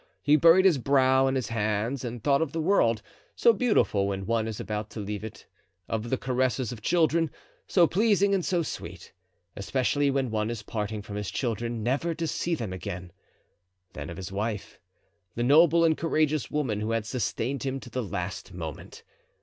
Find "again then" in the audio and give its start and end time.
12.73-14.09